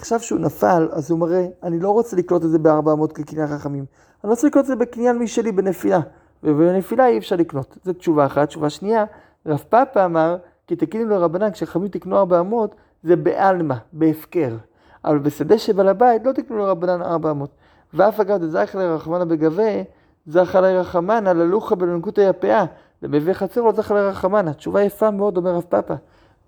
עכשיו 0.00 0.20
שהוא 0.20 0.40
נפל, 0.40 0.88
אז 0.92 1.10
הוא 1.10 1.18
מראה, 1.18 1.46
אני 1.62 1.80
לא 1.80 1.90
רוצה 1.90 2.16
לקלוט 2.16 2.44
את 2.44 2.50
זה 2.50 2.58
בארבע 2.58 2.94
מאות 2.94 3.12
כקניין 3.12 3.46
חכמים. 3.46 3.84
אני 4.24 4.30
רוצה 4.30 4.46
לקלוט 4.46 4.62
את 4.62 4.66
זה 4.66 4.76
בקניין 4.76 5.18
משלי 5.18 5.52
בנפילה. 5.52 6.00
ובנפילה 6.42 7.06
אי 7.06 7.18
אפשר 7.18 7.36
לקנות. 7.36 7.78
זו 7.84 7.92
תשובה 7.92 8.26
אחת. 8.26 8.48
תשובה 8.48 8.70
שנייה, 8.70 9.04
רב 9.46 9.64
פאפה 9.68 10.04
אמר, 10.04 10.36
כי 10.66 10.76
תקינו 10.76 11.10
לרבנן, 11.10 11.50
כשחכמים 11.50 11.88
תקנו 11.88 12.18
ארבע 12.18 12.40
אמות, 12.40 12.74
זה 13.02 13.16
בעלמא, 13.16 13.74
בהפקר. 13.92 14.56
אבל 15.04 15.18
בשדה 15.18 15.58
שבעל 15.58 15.88
הבית 15.88 16.26
לא 16.26 16.32
תקנו 16.32 16.58
לרבנן 16.58 17.02
ארבע 17.02 17.30
אמות. 17.30 17.50
ואף 17.94 18.20
אגב 18.20 18.40
דזייך 18.40 18.74
לרחמנה 18.74 19.24
בגבה, 19.24 19.82
זכה 20.26 20.60
לרחמנה 20.60 21.32
ללוחה 21.32 21.74
בלנקוטי 21.74 22.26
הפאה. 22.26 22.64
למביא 23.02 23.32
חצר 23.32 23.60
לא 23.60 23.72
זכה 23.72 23.94
לרחמנה. 23.94 24.52
תשובה 24.52 24.82
יפה 24.82 25.10
מאוד, 25.10 25.36
אומר 25.36 25.54
רב 25.54 25.64
פאפה. 25.68 25.94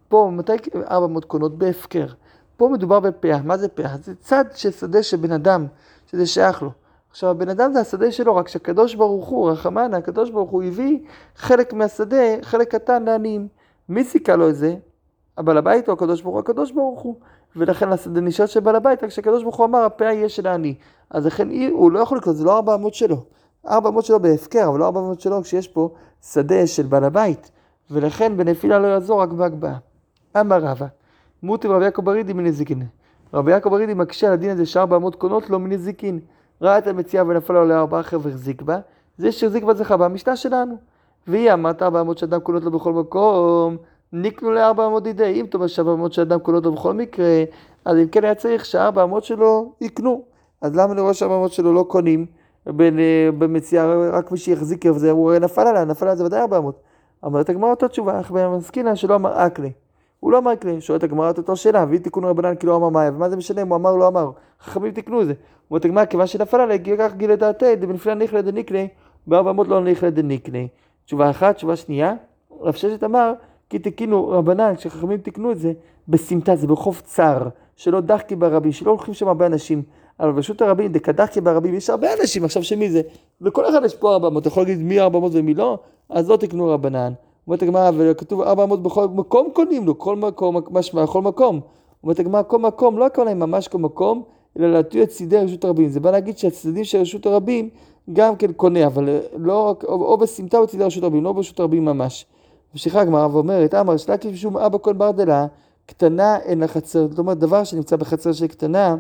פה, 0.09 0.31
מתי 0.33 0.53
ארבע 0.91 1.07
אמות 1.07 1.25
קונות? 1.25 1.59
בהפקר. 1.59 2.07
פה 2.63 2.69
מדובר 2.69 3.01
בפאה. 3.01 3.43
מה 3.43 3.57
זה 3.57 3.69
פאה? 3.69 3.97
זה 4.03 4.15
צד 4.15 4.45
של 4.55 4.71
שדה 4.71 5.03
של 5.03 5.17
בן 5.17 5.33
אדם, 5.33 5.67
שזה 6.07 6.27
שייך 6.27 6.63
לו. 6.63 6.71
עכשיו, 7.11 7.31
הבן 7.31 7.49
אדם 7.49 7.73
זה 7.73 7.81
השדה 7.81 8.13
שלו, 8.13 8.37
רק 8.37 8.49
שהקדוש 8.49 8.95
ברוך 8.95 9.29
הוא, 9.29 9.51
רחמנה, 9.51 9.97
הקדוש 9.97 10.31
ברוך 10.31 10.51
הוא 10.51 10.63
הביא 10.63 10.99
חלק 11.37 11.73
מהשדה, 11.73 12.43
חלק 12.43 12.69
קטן 12.69 13.05
לעניים. 13.05 13.49
מי 13.89 14.05
סיכה 14.05 14.37
לו 14.37 14.49
את 14.49 14.57
זה? 14.57 14.75
הבעל 15.39 15.59
הבית 15.59 15.89
או 15.89 15.93
הקדוש 15.93 16.23
ברוך 16.23 16.35
הוא? 16.35 16.41
הקדוש 16.41 16.71
ברוך 16.71 17.01
הוא. 17.01 17.15
ולכן 17.57 17.93
השדה 17.93 18.21
נשאר 18.21 18.47
של 18.47 18.61
בעל 18.61 18.77
הבית, 18.77 19.05
רק 19.05 19.11
שהקדוש 19.11 19.43
ברוך 19.43 19.57
הוא 19.57 19.67
אמר, 19.67 19.79
הפה 19.79 20.05
יהיה 20.05 20.29
של 20.29 20.47
העני. 20.47 20.75
אז 21.11 21.27
לכן 21.27 21.49
הוא 21.71 21.93
לא 21.93 22.01
יכול 22.01 22.19
לקנות, 22.19 22.37
זה 22.37 22.45
לא 22.45 22.57
ארבע 22.57 22.75
אמות 22.75 22.95
שלו. 22.95 23.17
ארבע 23.69 23.89
אמות 23.89 24.05
שלו 24.05 24.21
בהפקר, 24.21 24.69
אבל 24.69 24.79
לא 24.79 24.85
ארבע 24.85 25.01
אמות 25.01 25.21
שלו 25.21 25.43
כשיש 25.43 25.69
פה 25.69 25.91
שדה 26.33 26.67
של 26.67 26.83
בעל 26.83 27.05
הבית. 27.05 27.51
ולכן 27.91 28.37
בנפילה 28.37 28.79
לא 28.79 28.87
יעזור 28.87 29.23
רק 29.23 29.29
בהגבהה. 29.29 29.79
אמר 30.41 30.59
רבא, 30.59 30.87
מוטי 31.43 31.69
רבי 31.69 31.85
יעקב 31.85 32.05
ברידי 32.05 32.33
מנזיקין. 32.33 32.83
רבי 33.35 33.51
יעקב 33.51 33.71
ברידי 33.71 33.95
מקשה 33.95 34.27
על 34.27 34.33
הדין 34.33 34.51
הזה 34.51 34.67
שארבע 34.67 34.97
אמות 34.97 35.15
קונות 35.15 35.51
לו 35.51 35.59
מנזיקין. 35.59 36.21
ראה 36.63 36.79
את 36.79 36.87
המציאה 36.87 37.25
ונפל 37.27 37.57
עליה 37.57 37.79
ארבעה 37.79 38.01
אחר 38.01 38.19
והחזיק 38.23 38.63
בה, 38.63 38.79
זה 39.19 39.33
שהחזיק 39.33 39.65
בה 39.65 39.75
זכה 39.75 39.97
במשנה 39.97 40.37
שלנו. 40.37 40.77
והיא 41.27 41.53
אמרת 41.53 41.83
ארבע 41.83 42.01
אמות 42.01 42.19
שאדם 42.19 42.41
קונות 42.41 42.65
לו 42.65 42.71
בכל 42.71 42.93
מקום, 42.93 43.77
ניקנו 44.13 44.53
לארבע 44.53 44.87
אמות 44.87 45.07
ידי. 45.07 45.41
אם 45.41 45.47
תאמר 45.51 45.67
שארבע 45.67 45.93
אמות 45.93 46.13
שאדם 46.13 46.39
קונות 46.39 46.65
לו 46.65 46.73
בכל 46.73 46.95
מקרה, 46.95 47.45
אז 47.85 47.99
אם 47.99 48.07
כן 48.07 48.25
היה 48.25 48.35
צריך 48.35 48.65
שארבע 48.65 49.03
אמות 49.03 49.25
שלו 49.25 49.73
יקנו. 49.81 50.23
אז 50.61 50.77
למה 50.77 50.95
לראות 50.95 51.15
שארבע 51.15 51.37
אמות 51.37 51.53
שלו 51.53 51.73
לא 51.73 51.85
קונים 51.89 52.27
במציאה, 53.39 54.11
רק 54.13 54.33
מי 54.33 54.39
שיחזיק 54.39 54.85
זה, 54.91 55.11
הוא 55.11 55.35
נפל 55.35 55.67
עליה, 55.67 55.85
נפל 55.85 56.05
עליה 56.05 56.17
זה 56.17 56.25
ודאי 56.25 56.41
ארבע 56.41 56.59
אמות. 56.59 56.81
אומרת 57.23 57.49
הגמרא 57.49 57.71
אותה 57.71 57.89
תשובה, 57.89 58.21
אך 58.21 58.31
במסכינה 58.31 58.97
שלא 58.97 59.15
אמר 59.15 59.47
אקלי. 59.47 59.73
הוא 60.23 60.33
לא 60.33 60.39
אמר 60.39 60.57
כלי, 60.57 60.81
שואלת 60.81 61.03
הגמרא 61.03 61.31
את 61.31 61.39
אותו 61.39 61.57
שאלה, 61.57 61.83
הביא 61.83 61.99
תיקון 61.99 62.25
רבנן 62.25 62.55
כי 62.55 62.67
לא 62.67 62.77
אמר 62.77 62.89
מאיה, 62.89 63.11
ומה 63.15 63.29
זה 63.29 63.37
משנה 63.37 63.63
אם 63.63 63.69
הוא 63.69 63.77
אמר 63.77 63.91
או 63.91 63.99
לא 63.99 64.09
אמר? 64.09 64.31
חכמים 64.61 64.93
תיקנו 64.93 65.21
את 65.21 65.27
זה. 65.27 65.33
אומרת 65.71 65.85
הגמרא, 65.85 66.05
כיוון 66.05 66.27
שנפל 66.27 66.61
עליה, 66.61 66.79
כך 66.99 67.15
גילה 67.17 67.37
דעתי, 67.37 67.77
דבנפלא 67.77 68.15
ניכלה 68.15 68.43
דניקלי, 68.43 68.89
בארבע 69.27 69.51
אמות 69.51 69.69
לא 69.69 69.85
ניכלה 69.85 70.11
דניקלי. 70.11 70.69
תשובה 71.05 71.31
אחת, 71.31 71.57
תשובה 71.57 71.77
שנייה, 71.77 72.15
רב 72.61 72.75
ששת 72.75 73.05
אמר, 73.05 73.33
כי 73.71 73.79
תקינו 73.79 74.29
רבנן, 74.29 74.77
כשחכמים 74.77 75.19
תיקנו 75.19 75.53
את 75.53 75.59
זה, 75.59 75.73
בסמטה, 76.09 76.57
זה 76.57 76.67
ברחוב 76.67 77.03
צר, 77.05 77.49
שלא 77.77 78.01
דחקי 78.01 78.37
ברבים, 78.37 78.73
שלא 78.73 78.91
הולכים 78.91 79.15
שם 79.15 79.29
הרבה 79.29 79.47
אנשים. 79.47 79.83
אבל 80.21 80.33
ברשות 80.33 80.63
הרבים, 80.63 80.93
דקדחקי 80.93 81.41
ברבים, 81.41 81.75
יש 81.75 81.91
הרבה 81.91 82.09
אנשים, 82.21 82.45
עכשיו 82.45 82.63
שמי 82.63 82.91
זה? 82.91 83.01
לכל 83.41 83.69
אחד 83.69 83.85
יש 83.85 83.95
פה 83.95 84.15
400, 84.15 84.43
אתה 84.43 84.49
יכול 84.49 84.63
להגיד 84.63 84.79
מי 84.79 85.01
400 85.01 85.33
ומי 85.35 85.55
לא? 85.55 85.79
אז 86.09 86.31
לא 86.31 86.37
תקנו 86.37 86.69
רבנן. 86.69 87.13
אומרת 87.47 87.63
הגמרא, 87.63 87.91
וכתוב 87.97 88.41
400 88.41 88.83
בכל 88.83 89.09
מקום 89.09 89.49
קונים 89.53 89.87
לו, 89.87 89.99
כל 89.99 90.17
מקום, 90.17 90.57
משמע, 90.71 91.07
כל 91.07 91.23
מקום. 91.23 91.61
אומרת 92.03 92.19
הגמרא, 92.19 92.43
כל 92.43 92.59
מקום, 92.59 92.99
לא 92.99 93.07
הכוונה 93.07 93.35
ממש 93.35 93.69
כל 93.69 93.79
מקום, 93.79 94.23
אלא 94.59 94.73
להטוי 94.73 95.03
את 95.03 95.09
צידי 95.09 95.37
רשות 95.37 95.65
הרבים. 95.65 95.89
זה 95.89 96.01
בא 96.01 96.11
להגיד 96.11 96.39
שהצדדים 96.39 96.85
של 96.85 96.99
רשות 96.99 97.27
הרבים 97.27 97.69
גם 98.13 98.37
כן 98.37 98.53
קונה, 98.53 98.87
אבל 98.87 99.21
לא 99.37 99.63
רק, 99.63 99.85
או, 99.85 100.05
או 100.05 100.19
בסמטה 100.19 100.59
או 100.59 100.63
בצידי 100.63 100.85
רשות 100.85 101.03
הרבים, 101.03 101.25
לא 101.25 101.33
ברשות 101.33 101.61
הרבים 101.61 101.85
ממש. 101.85 102.27
ממשיכה 102.75 103.01
הגמרא 103.01 103.27
ואומרת, 103.27 103.75
אמר, 103.75 103.97
שלקי 103.97 104.37
שום 104.37 104.57
אבא 104.57 104.79
כל 104.79 104.93
ברדלה, 104.93 105.47
קטנה 105.87 106.39
אין 106.39 106.59
לה 106.59 106.69
חצר. 106.69 107.07
זאת 107.11 107.19
אומרת, 107.19 107.39
דבר 107.39 107.65
שנמצא 107.65 107.97
בחצר 107.97 108.33
של 108.33 108.47
קטנה, 108.47 108.97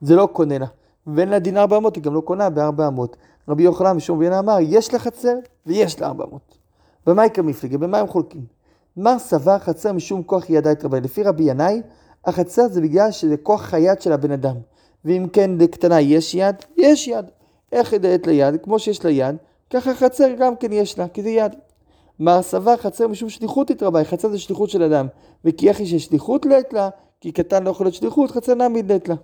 זה 0.00 0.16
לא 0.16 0.28
קונה 0.32 0.58
לה. 0.58 0.66
ואין 1.06 1.28
לה 1.28 1.38
דין 1.38 1.56
400, 1.56 1.96
היא 1.96 2.04
גם 2.04 2.14
לא 2.14 2.20
קונה 2.20 2.50
ב-400. 2.50 3.16
רבי 3.48 3.62
יוחנן 3.62 3.92
משום 3.92 4.18
וינה 4.18 4.38
אמר, 4.38 4.56
יש 4.60 4.92
לה 4.92 4.98
חצר 4.98 5.34
ויש 5.66 6.00
לה 6.00 6.06
400. 6.06 6.57
ומה 7.08 7.26
יקרה 7.26 7.44
מפלגה? 7.44 7.78
במה 7.78 7.98
הם 7.98 8.06
חולקים? 8.06 8.44
מר 8.96 9.18
סבר 9.18 9.58
חצר 9.58 9.92
משום 9.92 10.22
כוח 10.22 10.50
ידע 10.50 10.72
את 10.72 10.84
רבי. 10.84 11.00
לפי 11.00 11.22
רבי 11.22 11.44
ינאי, 11.44 11.82
החצר 12.24 12.68
זה 12.68 12.80
בגלל 12.80 13.10
שזה 13.10 13.36
כוח 13.36 13.74
היד 13.74 14.00
של 14.00 14.12
הבן 14.12 14.30
אדם. 14.30 14.56
ואם 15.04 15.26
כן 15.32 15.50
לקטנה 15.58 16.00
יש 16.00 16.34
יד, 16.34 16.56
יש 16.76 17.08
יד. 17.08 17.24
איך 17.72 17.92
ידעת 17.92 18.26
ליד? 18.26 18.54
כמו 18.62 18.78
שיש 18.78 19.04
לה 19.04 19.10
יד, 19.10 19.36
ככה 19.70 19.94
חצר 19.94 20.28
גם 20.38 20.56
כן 20.56 20.72
יש 20.72 20.98
לה, 20.98 21.08
כי 21.08 21.22
זה 21.22 21.30
יד. 21.30 21.54
מר 22.20 22.42
סבר 22.42 22.76
חצר 22.76 23.08
משום 23.08 23.28
שליחות 23.28 23.70
התרבה, 23.70 24.04
חצר 24.04 24.28
זה 24.28 24.38
שליחות 24.38 24.70
של 24.70 24.82
אדם. 24.82 25.06
וכי 25.44 25.68
איך 25.68 25.80
יש 25.80 25.94
שליחות 25.94 26.46
לעת 26.46 26.72
לה, 26.72 26.88
כי 27.20 27.32
קטן 27.32 27.64
לא 27.64 27.70
יכול 27.70 27.86
להיות 27.86 27.94
שליחות, 27.94 28.30
חצר 28.30 28.54
נעמיד 28.54 28.92
לעת 28.92 29.08
לה. 29.08 29.14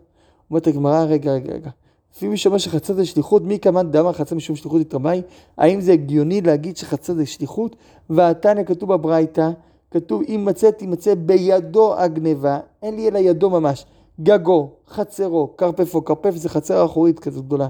אומרת 0.51 0.67
הגמרא, 0.67 1.05
רגע, 1.05 1.33
רגע, 1.33 1.53
רגע. 1.53 1.71
לפי 2.17 2.29
מי 2.29 2.37
שאומר 2.37 2.59
שחצר 2.59 2.95
זה 2.95 3.07
שליחות, 3.07 3.43
מי 3.43 3.59
כמובן 3.59 3.91
דאמר 3.91 4.13
חצר 4.13 4.37
משום 4.37 4.57
שליחות 4.57 4.81
התרמאי? 4.81 5.23
האם 5.59 5.81
זה 5.81 5.93
הגיוני 5.93 6.41
להגיד 6.41 6.77
שחצר 6.77 7.15
זה 7.15 7.27
שליחות? 7.27 7.77
והתניא 8.11 8.65
כתוב 8.65 8.93
בברייתא, 8.93 9.51
כתוב 9.91 10.23
אם 10.29 10.45
מצא 10.45 10.71
תימצא 10.71 11.15
בידו 11.15 11.95
הגניבה, 11.97 12.59
אין 12.83 12.97
לי 12.97 13.09
אלא 13.09 13.19
ידו 13.19 13.51
ממש. 13.51 13.87
גגו, 14.21 14.71
חצרו, 14.89 15.57
כרפפו, 15.57 16.05
כרפף 16.05 16.37
זה 16.37 16.49
חצר 16.49 16.85
אחורית 16.85 17.19
כזאת 17.19 17.47
גדולה. 17.47 17.69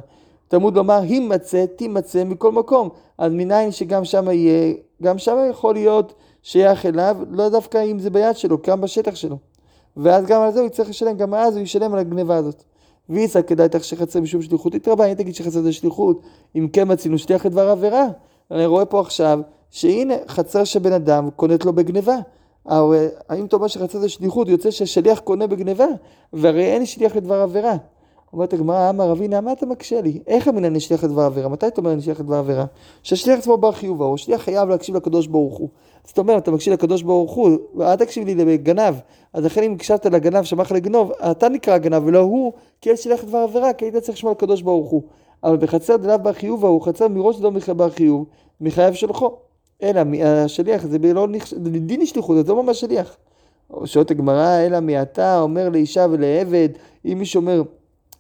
תלמוד 0.49 0.77
לומר, 0.77 1.01
אם 1.05 1.31
מצא, 1.35 1.65
תימצא 1.77 2.25
מכל 2.25 2.53
מקום. 2.53 2.89
אז 3.19 3.33
מניין 3.33 3.73
שגם 3.73 4.05
שם 4.05 4.31
יהיה, 4.31 4.75
גם 5.03 5.19
שם 5.19 5.37
יכול 5.51 5.75
להיות 5.75 6.15
שייך 6.43 6.87
אליו, 6.87 7.17
לא 7.31 7.49
דווקא 7.49 7.85
אם 7.85 7.99
זה 7.99 8.11
ביד 8.11 8.37
שלו, 8.37 8.59
גם 8.67 8.81
בשטח 8.81 9.15
שלו. 9.15 9.37
ואז 9.97 10.27
גם 10.27 10.43
על 10.43 10.53
זה 10.53 10.61
הוא 10.61 10.67
יצטרך 10.67 10.89
לשלם, 10.89 11.17
גם 11.17 11.35
אז 11.35 11.57
הוא 11.57 11.63
ישלם 11.63 11.93
על 11.93 11.99
הגניבה 11.99 12.37
הזאת. 12.37 12.65
ואיסא 13.09 13.43
כדאי 13.43 13.69
תחשך 13.69 13.99
חצר 13.99 14.21
משום 14.21 14.43
שליחות 14.43 14.75
התרבה, 14.75 15.07
אם 15.07 15.15
תגיד 15.15 15.35
שחצר 15.35 15.63
זה 15.63 15.73
שליחות, 15.73 16.21
אם 16.57 16.69
כן 16.73 16.93
מצינו 16.93 17.19
שליח 17.19 17.47
לדבר 17.47 17.71
עבירה. 17.71 18.07
אני 18.51 18.67
רואה 18.67 18.85
פה 18.85 19.01
עכשיו, 19.01 19.41
שהנה 19.71 20.15
חצר 20.29 20.65
של 20.65 20.79
בן 20.79 20.93
אדם 20.93 21.31
קונית 21.37 21.65
לו 21.65 21.73
בגניבה. 21.73 22.17
האם 23.29 23.45
אתה 23.47 23.57
אומר 23.57 23.67
שחצר 23.67 23.99
זה 23.99 24.09
שליחות, 24.09 24.49
יוצא 24.49 24.71
שהשליח 24.71 25.19
קונה 25.19 25.47
בגניבה, 25.47 25.87
והרי 26.33 26.65
אין 26.65 26.87
שליח 26.87 27.17
לדבר 27.17 27.41
עבירה. 27.41 27.77
אומרת 28.33 28.53
הגמרא, 28.53 28.91
אמר 28.91 29.09
רבינה, 29.09 29.41
מה 29.41 29.53
אתה 29.53 29.67
מקשה 29.67 30.01
לי? 30.01 30.21
איך 30.27 30.49
אני 30.49 30.81
שליח 30.81 31.05
לדבר 31.05 31.23
עבירה? 31.23 31.49
מתי 31.49 31.67
אתה 31.67 31.81
אומר 31.81 32.01
שליח 32.01 32.21
לדבר 32.21 32.37
עבירה? 32.37 32.65
שהשליח 33.03 33.39
עצמו 33.39 33.57
בר 33.57 33.73
חיובה, 33.73 34.05
או 34.05 34.19
שליח 34.19 34.43
חייב 34.43 34.69
להקשיב 34.69 34.97
לקדוש 34.97 35.27
ברוך 35.27 35.59
הוא. 35.59 35.69
זאת 36.07 36.19
אומרת, 36.19 36.43
אתה 36.43 36.51
מקשיב 36.51 36.73
לקדוש 36.73 37.03
ברוך 37.03 37.33
הוא, 37.33 37.59
ואל 37.75 37.97
תקשיב 37.97 38.27
לי 38.27 38.35
לגנב. 38.35 38.95
אז 39.33 39.45
לכן 39.45 39.63
אם 39.63 39.73
הקשבת 39.73 40.07
לגנב 40.07 40.45
לך 40.59 40.73
לגנוב, 40.73 41.13
אתה 41.31 41.49
נקרא 41.49 41.79
גנב 41.79 42.03
ולא 42.07 42.19
הוא, 42.19 42.53
כי 42.81 42.91
יש 42.91 43.05
שליח 43.05 43.25
לדבר 43.25 43.39
עבירה, 43.39 43.73
כי 43.73 43.85
היית 43.85 43.97
צריך 43.97 44.19
לשמוע 44.19 44.33
לקדוש 44.33 44.63
ברוך 44.63 44.91
הוא. 44.91 45.03
אבל 45.45 45.57
בחצר 45.57 45.97
דלאו 45.97 46.19
בר 46.19 46.33
חיובה, 46.33 46.69
הוא 46.69 46.83
חצר 46.83 47.09
מראש 47.09 47.41
לא 47.41 47.51
בר 47.75 47.91
חיוב, 47.91 48.27
מחייב 48.61 48.95
שלחו. 48.95 49.37
אלא 49.83 50.01
השליח, 50.25 50.87
זה 50.87 50.99
לא 51.15 51.27
דין 51.57 52.01
השליחות, 52.01 52.47
זה 52.47 52.53
לא 52.53 52.63
ממש 52.63 52.81
שליח. 52.81 53.17
שואלת 53.85 54.11
הגמרא, 54.11 54.61
אלא 54.67 54.81
מעתה 54.81 55.41
אומר 55.41 55.69
לאישה 55.69 56.07
ולעבד, 56.11 56.69
אם 57.05 57.19
מישהו 57.19 57.41
אומר, 57.41 57.63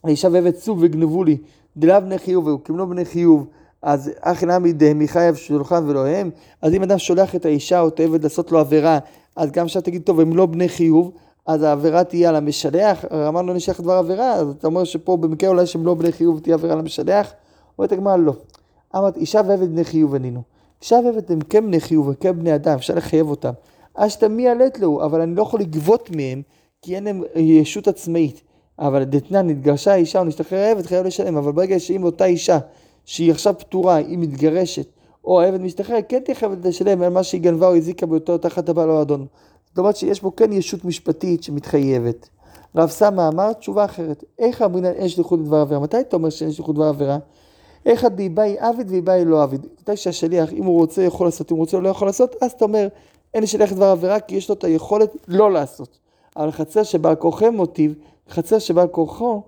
לאישה 0.05 0.29
ועבד 0.33 0.55
סוג 0.55 0.79
וגנבו 0.81 1.25
לי, 1.25 1.37
דלאו 1.77 2.01
בני 2.01 2.19
חיוב, 2.19 2.47
וקימנו 2.47 2.89
בני 2.89 3.05
חיוב, 3.05 3.47
אז 3.85 4.11
אחי 4.21 4.47
נמי 4.47 4.73
דהמי 4.73 5.09
חייב 5.09 5.35
שולחן 5.35 5.85
ולא 5.89 6.07
הם, 6.07 6.31
אז 6.63 6.75
אם 6.75 6.83
אדם 6.83 6.99
שולח 6.99 7.35
את 7.35 7.45
האישה 7.45 7.81
או 7.81 7.89
את 7.89 8.01
העבד 8.01 8.23
לעשות 8.23 8.53
לו 8.53 8.59
עבירה, 8.59 8.99
אז 9.37 9.51
גם 9.51 9.67
כשאתה 9.67 9.85
תגיד, 9.85 10.03
טוב, 10.03 10.21
הם 10.21 10.37
לא 10.37 10.47
בני 10.47 10.69
חיוב, 10.69 11.13
אז 11.47 11.63
העבירה 11.63 12.05
תהיה 12.05 12.29
על 12.29 12.37
המשלח, 12.37 13.05
אמרנו 13.29 13.53
נשלח 13.53 13.81
דבר 13.81 13.93
עבירה, 13.93 14.33
אז 14.33 14.49
אתה 14.49 14.67
אומר 14.67 14.85
שפה 14.85 15.17
במקרה 15.17 15.51
אולי 15.51 15.67
שהם 15.67 15.87
לא 15.87 15.95
בני 15.95 16.13
חיוב 16.13 16.41
תהיה 16.41 16.55
עבירה 16.55 16.73
על 16.73 16.79
המשלח, 16.79 17.33
אומרת 17.79 17.93
הגמרא 17.93 18.17
לא. 18.17 18.33
אמרת, 18.97 19.17
אישה 19.17 19.41
ועבד 19.47 19.73
בני 19.73 19.85
חיוב 19.85 20.15
ענינו. 20.15 20.43
אישה 20.83 20.97
ועבד 21.05 21.33
הם 21.33 21.41
כן 21.41 21.67
בני 21.67 21.81
חיוב, 21.81 22.09
הם 22.09 22.15
כן 22.15 22.39
בני 22.39 22.55
אדם, 22.55 22.75
אפשר 22.75 22.95
לחייב 22.95 23.31
אותם. 23.31 23.53
אז 23.95 24.13
שאתה 24.13 24.29
מי 24.29 24.49
עלית 24.49 24.79
לו, 24.79 25.05
אבל 25.05 25.21
אני 25.21 25.35
לא 25.35 25.43
יכול 25.43 25.61
לגבות 25.61 26.11
מהם, 26.17 26.43
כי 26.83 26.97
אין 26.97 27.05
להם 27.05 27.23
ישות 27.37 27.89
עצמאית. 27.89 28.43
אבל 28.79 29.05
דתנן, 29.05 29.51
נתגרשה 29.51 29.93
האישה 29.93 30.19
או 30.19 30.25
נשתחרר 30.25 30.59
העבד, 30.59 30.87
חייב 30.87 31.07
לשלם, 31.07 31.37
אבל 31.37 31.53
ברגע 31.53 31.79
שאם 31.79 32.05
אותה 32.05 32.25
אישה 32.25 32.59
שהיא 33.05 33.31
עכשיו 33.31 33.55
פטורה, 33.59 33.95
היא 33.95 34.19
מתגרשת, 34.19 34.87
או 35.25 35.41
העבד 35.41 35.61
משתחרר, 35.61 35.99
כן 36.09 36.21
תהיה 36.21 36.35
חייבת 36.35 36.65
לשלם 36.65 37.03
על 37.03 37.09
מה 37.09 37.23
שהיא 37.23 37.41
גנבה 37.41 37.69
או 37.69 37.77
הזיקה 37.77 38.07
באותו 38.07 38.39
תחת 38.39 38.69
הבעל 38.69 38.91
או 38.91 38.99
האדון. 38.99 39.27
זאת 39.69 39.79
אומרת 39.79 39.97
שיש 39.97 40.21
פה 40.21 40.31
כן 40.37 40.53
ישות 40.53 40.85
משפטית 40.85 41.43
שמתחייבת. 41.43 42.29
רב 42.77 42.89
סמא 42.89 43.29
אמר 43.29 43.53
תשובה 43.53 43.85
אחרת, 43.85 44.25
איך 44.39 44.63
אמרינן 44.63 44.93
אין 44.93 45.09
שליחות 45.09 45.41
לדבר 45.41 45.57
עבירה? 45.57 45.81
מתי 45.81 46.01
אתה 46.01 46.17
אומר 46.17 46.31
שאין 46.31 46.53
שליחות 46.53 46.75
לדבר 46.75 46.89
עבירה? 46.89 47.19
איך 47.87 48.05
דאיבאי 48.05 48.57
עביד 48.59 48.91
ואיבאי 48.91 49.25
לא 49.25 49.43
עביד? 49.43 49.67
מתי 49.81 49.97
שהשליח, 49.97 50.53
אם 50.53 50.65
הוא 50.65 50.81
רוצה, 50.81 51.03
יכול 51.03 51.27
לעשות, 51.27 51.53
אם 51.53 51.57
הוא 51.57 51.63
רוצה, 51.63 51.79
לא 51.79 51.89
יכול 51.89 52.09
לעשות, 52.09 52.37
אז 52.41 52.53
אתה 52.53 52.65
אומר, 52.65 52.89
אין 53.35 53.47
שליח 53.47 53.73
לדבר 53.73 53.85
עבירה, 53.85 54.21
כי 54.21 54.37
יש 54.37 54.49
לו 54.49 54.55
את 54.55 54.65
היכולת 54.65 55.17
לא 55.29 55.53
לעשות. 55.53 55.99
אבל 56.37 56.51
חצר 56.51 56.83
שבעל 56.83 57.15
כורחו 57.15 57.53
מוטיב, 57.53 57.95
חצר 58.31 58.59
שבעל 58.59 58.89
כורחו, 58.89 59.43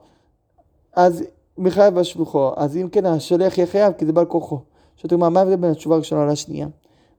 אז 0.96 1.24
מחייב 1.58 1.94
בשלוחו. 1.94 2.50
אז 2.56 2.76
אם 2.76 2.88
כן, 2.92 3.06
השליח 3.06 3.58
יהיה 3.58 3.66
חייב, 3.66 3.92
כי 3.92 4.06
זה 4.06 4.12
בעל 4.12 4.24
כורחו. 4.24 4.58
שאתה 4.96 5.14
אומר, 5.14 5.28
מה 5.28 5.40
ההבדל 5.40 5.56
בין 5.56 5.70
התשובה 5.70 5.94
הראשונה 5.94 6.26
לשנייה? 6.26 6.66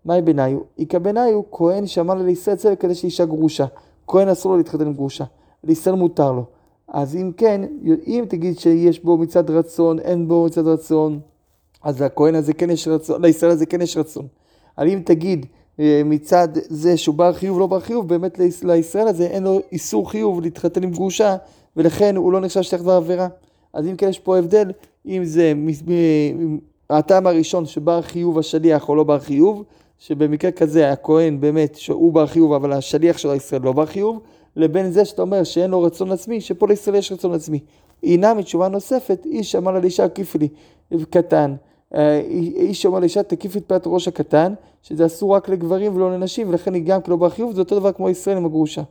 מהי 0.05 0.21
ביניו? 0.21 0.59
איכא 0.79 0.99
ביניו, 0.99 1.41
כהן 1.51 1.87
שאמר 1.87 2.13
לה 2.13 2.23
לישראל 2.23 2.55
צל 2.55 2.71
לקדש 2.71 3.03
לאישה 3.03 3.25
גרושה. 3.25 3.65
כהן 4.07 4.29
אסור 4.29 4.51
לו 4.51 4.57
להתחתן 4.57 4.85
עם 4.85 4.93
גרושה. 4.93 5.23
לישראל 5.63 5.95
מותר 5.95 6.31
לו. 6.31 6.45
אז 6.87 7.15
אם 7.15 7.31
כן, 7.37 7.61
אם 8.07 8.25
תגיד 8.29 8.59
שיש 8.59 9.03
בו 9.03 9.17
מצד 9.17 9.49
רצון, 9.49 9.99
אין 9.99 10.27
בו 10.27 10.45
מצד 10.45 10.67
רצון, 10.67 11.19
אז 11.83 12.01
לכהן 12.01 12.35
הזה 12.35 12.53
כן 12.53 12.69
יש 12.69 12.87
רצון, 12.87 13.21
לישראל 13.21 13.51
הזה 13.51 13.65
כן 13.65 13.81
יש 13.81 13.97
רצון. 13.97 14.27
אבל 14.77 14.87
אם 14.87 15.01
תגיד 15.05 15.45
אה, 15.79 16.01
מצד 16.05 16.47
זה 16.53 16.97
שהוא 16.97 17.15
בר 17.15 17.33
חיוב, 17.33 17.59
לא 17.59 17.67
בר 17.67 17.79
חיוב, 17.79 18.09
באמת 18.09 18.39
לישראל 18.63 19.07
הזה 19.07 19.27
אין 19.27 19.43
לו 19.43 19.59
איסור 19.71 20.11
חיוב 20.11 20.41
להתחתן 20.41 20.83
עם 20.83 20.91
גרושה, 20.91 21.35
ולכן 21.77 22.15
הוא 22.15 22.31
לא 22.31 22.39
נחשב 22.39 22.61
שטח 22.61 22.81
דבר 22.81 22.91
עבירה. 22.91 23.27
אז 23.77 23.87
אם 23.87 23.95
כן 23.95 24.09
יש 24.09 24.19
פה 24.19 24.37
הבדל, 24.37 24.71
אם 25.05 25.25
זה 25.25 25.53
הטעם 26.89 27.27
הראשון 27.27 27.65
שבר 27.65 28.01
חיוב 28.01 28.39
השליח 28.39 28.89
או 28.89 28.95
לא 28.95 29.03
בר 29.03 29.19
חיוב, 29.19 29.63
שבמקרה 29.99 30.51
כזה 30.51 30.91
הכהן 30.91 31.39
באמת 31.39 31.75
שהוא 31.75 32.13
בר 32.13 32.27
חיוב 32.27 32.53
אבל 32.53 32.73
השליח 32.73 33.17
של 33.17 33.29
הישראל 33.29 33.61
לא 33.61 33.71
בר 33.71 33.85
חיוב, 33.85 34.19
לבין 34.55 34.91
זה 34.91 35.05
שאתה 35.05 35.21
אומר 35.21 35.43
שאין 35.43 35.71
לו 35.71 35.81
רצון 35.81 36.11
עצמי, 36.11 36.41
שפה 36.41 36.67
לישראל 36.67 36.95
יש 36.95 37.11
רצון 37.11 37.33
עצמי. 37.33 37.59
הנה 38.03 38.33
מתשובה 38.33 38.67
נוספת, 38.67 39.25
איש 39.25 39.55
אמר 39.55 39.71
לה 39.71 39.79
לאישה 39.79 40.03
הקיפי 40.05 40.37
לי, 40.37 40.47
קטן. 41.09 41.55
אה, 41.95 42.19
איש 42.55 42.85
אמר 42.85 42.99
לאישה 42.99 43.23
תקיפי 43.23 43.59
את 43.59 43.65
פאת 43.67 43.83
ראש 43.85 44.07
הקטן, 44.07 44.53
שזה 44.83 45.05
אסור 45.05 45.35
רק 45.35 45.49
לגברים 45.49 45.95
ולא 45.95 46.11
לנשים, 46.11 46.49
ולכן 46.49 46.73
היא 46.73 46.83
גם 46.83 47.01
כלא 47.01 47.15
בר 47.15 47.29
חיוב, 47.29 47.53
זה 47.53 47.61
אותו 47.61 47.79
דבר 47.79 47.91
כמו 47.91 48.09
ישראל 48.09 48.37
עם 48.37 48.45
הגרושה. 48.45 48.81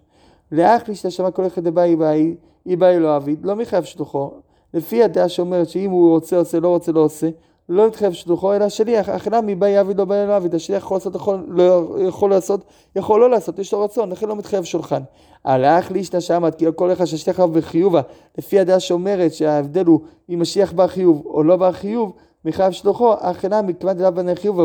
לאח 0.53 0.89
לי 0.89 0.95
שאתה 0.95 1.11
שמע 1.11 1.31
כל 1.31 1.47
אחד 1.47 1.65
דבאי 1.65 1.97
באי, 1.97 2.35
אי 2.67 2.77
באי 2.77 3.01
לא 3.01 3.17
אביד, 3.17 3.45
לא 3.45 3.57
מחייב 3.57 3.85
שלוחו. 3.85 4.31
לפי 4.77 5.03
הדעה 5.03 5.29
שאומרת 5.29 5.69
שאם 5.69 5.91
הוא 5.91 6.15
רוצה 6.15 6.37
עושה, 6.37 6.61
לא 6.61 6.69
רוצה 6.69 6.93
לא 6.93 7.01
עושה, 7.01 7.29
לא 7.69 7.87
מתחייב 7.87 8.13
שלוחו 8.13 8.55
אלא 8.55 8.69
שליח, 8.69 9.09
אך 9.09 9.29
למה 9.31 9.41
מבאי 9.41 9.71
יעביד 9.71 9.99
לא 9.99 10.05
באי 10.05 10.17
יעביד, 10.17 10.55
השליח 10.55 10.83
יכול 10.83 10.97
לעשות, 10.97 11.15
יכול, 11.15 11.45
לא 11.49 11.97
יכול 12.09 12.31
לעשות, 12.31 12.65
יכול 12.97 13.21
לא 13.21 13.31
לעשות, 13.31 13.59
יש 13.59 13.73
לו 13.73 13.81
רצון, 13.81 14.11
לכן 14.11 14.29
לא 14.29 14.37
מתחייב 14.37 14.65
שולחן. 14.65 15.03
הלך 15.45 15.91
לישנא 15.91 16.21
שעמד, 16.21 16.55
כי 16.55 16.67
כל 16.77 16.93
אחד 16.93 17.05
שהשליח 17.05 17.41
רב 17.41 17.59
בחיובה, 17.59 18.01
לפי 18.39 18.61
הדעה 18.61 18.81
שאומרת 18.81 19.35
שההבדל 19.35 19.87
הוא 19.87 20.01
אם 20.31 20.43
השליח 20.43 20.73
בר 20.73 20.87
חיוב 20.87 21.23
או 21.27 21.43
לא 21.43 21.57
בר 21.57 21.73
חיוב, 21.73 22.13
מחייב 22.45 22.73
שלוחו, 22.73 23.15
אך 23.19 23.45
למה 23.45 23.63
מכיוון 23.63 23.97
דלאו 23.97 24.15
בני 24.15 24.37
חיובה, 24.37 24.63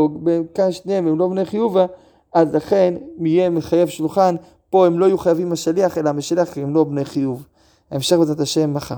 כאן 0.54 0.72
שניהם 0.72 1.08
הם 1.08 1.20
לא 1.20 1.28
בני 1.28 1.46
חיובה, 1.46 1.86
אז 2.34 2.56
לכן 2.56 2.94
יהיה 3.20 3.50
מחייב 3.50 3.88
שולחן 3.88 4.36
פה 4.70 4.86
הם 4.86 5.00
לא 5.00 5.06
יהיו 5.06 5.18
חייבים 5.18 5.52
השליח, 5.52 5.98
אלא 5.98 6.10
המשלח 6.10 6.54
כי 6.54 6.62
הם 6.62 6.76
לא 6.76 6.84
בני 6.84 7.06
חיוב. 7.06 7.46
ההמשך 7.92 8.18
בעזרת 8.18 8.40
השם 8.40 8.74
מחר. 8.74 8.96